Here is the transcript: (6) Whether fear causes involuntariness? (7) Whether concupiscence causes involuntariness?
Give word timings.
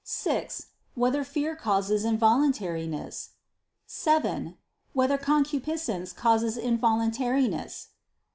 (6) 0.03 0.65
Whether 0.95 1.23
fear 1.23 1.55
causes 1.55 2.05
involuntariness? 2.05 3.33
(7) 3.85 4.57
Whether 4.93 5.19
concupiscence 5.19 6.11
causes 6.11 6.57
involuntariness? 6.57 7.89